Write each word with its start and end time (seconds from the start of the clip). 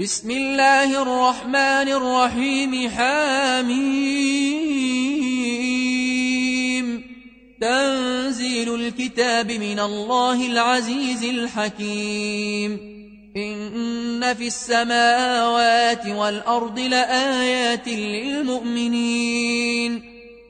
بسم 0.00 0.30
الله 0.30 1.02
الرحمن 1.02 1.88
الرحيم 1.88 2.90
حاميم 2.90 3.78
تنزيل 7.60 8.74
الكتاب 8.74 9.52
من 9.52 9.80
الله 9.80 10.46
العزيز 10.46 11.24
الحكيم. 11.24 12.70
إن 13.36 14.34
في 14.34 14.46
السماوات 14.46 16.06
والأرض 16.06 16.78
لآيات 16.78 17.88
للمؤمنين. 17.88 18.98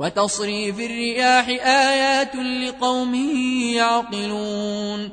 وتصريف 0.00 0.80
الرياح 0.80 1.48
آيات 1.48 2.36
لقوم 2.36 3.14
يعقلون. 3.74 5.10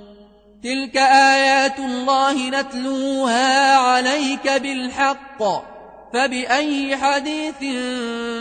تلك 0.63 0.97
آيات 0.97 1.79
الله 1.79 2.49
نتلوها 2.49 3.75
عليك 3.75 4.49
بالحق 4.49 5.43
فبأي 6.13 6.97
حديث 6.97 7.63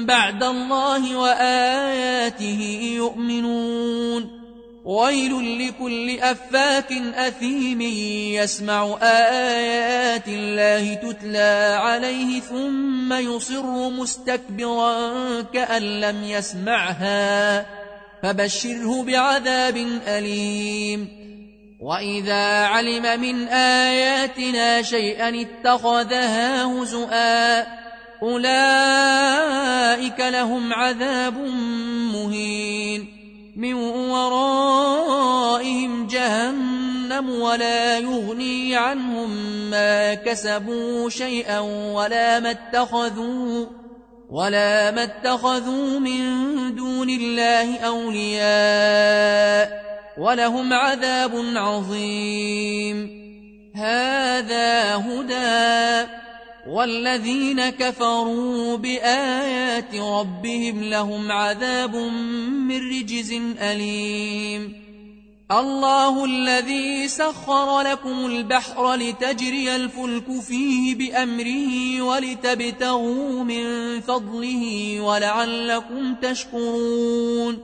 بعد 0.01 0.43
الله 0.43 1.16
وآياته 1.16 2.93
يؤمنون. 2.97 4.46
ويل 4.87 5.68
لكل 5.68 6.18
أفاك 6.20 6.92
أثيم 7.15 7.80
يسمع 8.40 8.98
آيات 9.02 10.29
الله 10.29 10.95
تتلى 10.95 11.79
عليه 11.80 12.40
ثم 12.40 13.12
يصر 13.12 13.90
مستكبرا 13.90 15.42
كأن 15.42 15.82
لم 15.82 16.24
يسمعها 16.24 17.66
فبشره 18.23 19.02
بعذاب 19.02 19.76
أليم 20.07 21.09
وإذا 21.80 22.66
علم 22.66 23.20
من 23.20 23.48
آياتنا 23.48 24.82
شيئا 24.82 25.40
اتخذها 25.40 26.64
هزؤا 26.64 27.66
أولئك 28.23 30.20
لهم 30.20 30.73
عذاب 30.73 31.38
مهين 32.14 33.16
من 33.57 33.74
ورائهم 34.10 36.07
جهنم 36.07 37.30
ولا 37.30 37.98
يغني 37.98 38.76
عنهم 38.76 39.30
ما 39.71 40.15
كسبوا 40.15 41.10
شيئا 41.10 41.59
ولا 41.95 42.40
ما 42.40 42.51
اتخذوا 42.51 43.66
ولا 44.30 44.90
ما 44.90 45.02
اتخذوا 45.02 45.98
من 45.98 46.21
دون 46.74 47.10
الله 47.10 47.79
أولياء 47.79 49.87
ولهم 50.18 50.73
عذاب 50.73 51.32
عظيم. 51.57 53.05
والذين 56.77 57.69
كفروا 57.69 58.77
بآيات 58.77 59.95
ربهم 59.95 60.85
لهم 60.85 61.32
عذاب 61.32 61.96
من 62.69 62.91
رجز 62.91 63.32
أليم. 63.60 64.87
الله 65.50 66.25
الذي 66.25 67.09
سخر 67.09 67.81
لكم 67.81 68.26
البحر 68.26 68.94
لتجري 68.94 69.76
الفلك 69.76 70.41
فيه 70.41 70.94
بأمره 70.94 72.03
ولتبتغوا 72.03 73.44
من 73.44 74.00
فضله 74.00 74.97
ولعلكم 75.00 76.14
تشكرون. 76.14 77.58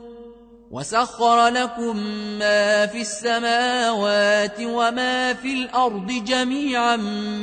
وسخر 0.71 1.47
لكم 1.47 1.97
ما 2.39 2.85
في 2.85 3.01
السماوات 3.01 4.57
وما 4.59 5.33
في 5.33 5.53
الأرض 5.53 6.11
جميعا 6.25 6.95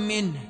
منه. 0.09 0.50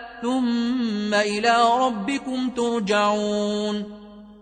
ثم 0.21 1.13
إلى 1.13 1.69
ربكم 1.77 2.49
ترجعون. 2.49 4.01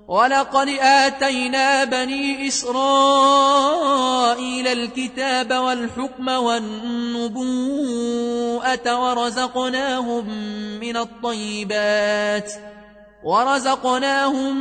ولقد 0.09 0.69
آتينا 0.81 1.83
بني 1.83 2.47
إسرائيل 2.47 3.87
الكتاب 4.67 5.53
والحكم 5.53 6.27
والنبوءة 6.27 7.39
ورزقناهم 8.99 10.25
من 10.79 10.97
الطيبات 10.97 12.51
ورزقناهم 13.23 14.55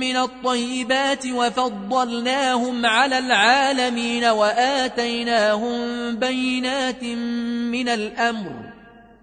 من 0.00 0.16
الطيبات 0.16 1.26
وفضلناهم 1.26 2.86
على 2.86 3.18
العالمين 3.18 4.24
وآتيناهم 4.24 5.76
بينات 6.16 7.02
من 7.72 7.88
الأمر. 7.88 8.75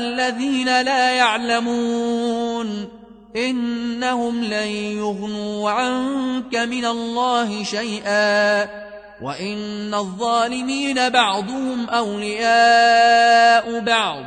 الذين 0.00 0.82
لا 0.82 1.10
يعلمون 1.10 2.88
إنهم 3.36 4.44
لن 4.44 4.68
يغنوا 4.98 5.70
عنك 5.70 6.56
من 6.56 6.84
الله 6.84 7.64
شيئا 7.64 8.62
وإن 9.22 9.94
الظالمين 9.94 11.08
بعضهم 11.08 11.88
أولياء 11.88 13.80
بعض 13.80 14.24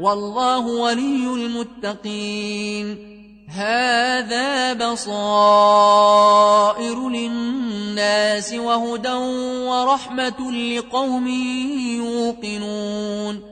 والله 0.00 0.66
ولي 0.66 1.26
المتقين 1.34 3.12
هذا 3.48 4.72
بصائر 4.72 5.88
للناس 7.08 8.52
وهدى 8.52 9.12
ورحمة 9.68 10.52
لقوم 10.52 11.28
يوقنون 11.98 13.51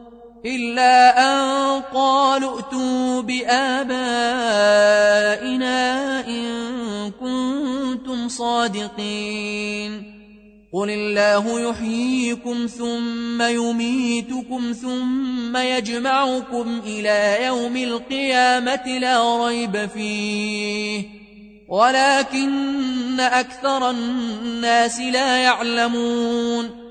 إلا 0.45 1.19
أن 1.19 1.81
قالوا 1.93 2.55
ائتوا 2.57 3.21
بآبائنا 3.21 3.97
إن 6.27 7.11
كنتم 7.11 8.27
صادقين. 8.27 10.11
قل 10.73 10.89
الله 10.89 11.69
يحييكم 11.69 12.65
ثم 12.65 13.41
يميتكم 13.41 14.71
ثم 14.81 15.57
يجمعكم 15.57 16.81
إلى 16.85 17.45
يوم 17.45 17.77
القيامة 17.77 18.99
لا 18.99 19.45
ريب 19.45 19.89
فيه. 19.93 21.03
ولكن 21.69 23.19
أكثر 23.19 23.89
الناس 23.89 24.99
لا 24.99 25.37
يعلمون. 25.37 26.90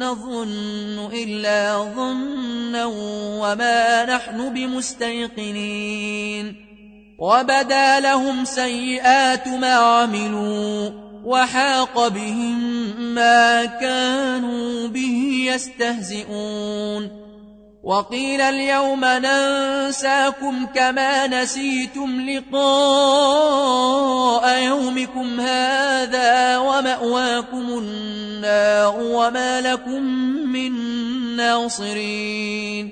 نظن 0.00 1.10
إلا 1.12 1.78
ظنا 1.96 2.84
وما 3.40 4.16
نحن 4.16 4.54
بمستيقنين. 4.54 6.54
وبدا 7.18 8.00
لهم 8.00 8.44
سيئات 8.44 9.48
ما 9.48 9.74
عملوا 9.74 10.90
وحاق 11.24 12.08
بهم 12.08 12.60
ما 13.14 13.64
كانوا 13.64 14.88
به 14.88 15.48
يستهزئون. 15.54 17.20
وقيل 17.84 18.40
اليوم 18.40 19.04
ننساكم 19.04 20.66
كما 20.74 21.26
نسيتم 21.26 22.30
لقاء 22.30 22.62
يومكم 24.62 25.40
هذا 25.40 26.58
ومأواكم 26.58 27.78
النار. 27.78 28.29
وما 28.94 29.60
لكم 29.60 30.02
من 30.52 30.72
ناصرين. 31.36 32.90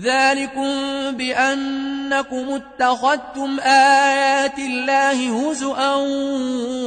ذلكم 0.00 0.70
بأنكم 1.10 2.60
اتخذتم 2.60 3.60
آيات 3.60 4.58
الله 4.58 5.50
هزؤا 5.50 5.94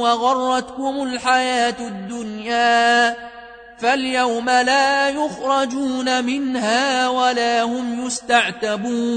وغرتكم 0.00 1.02
الحياة 1.02 1.76
الدنيا. 1.80 3.16
فاليوم 3.78 4.50
لا 4.50 5.08
يخرجون 5.08 6.24
منها 6.24 7.08
ولا 7.08 7.62
هم 7.62 8.06
يستعتبون. 8.06 9.16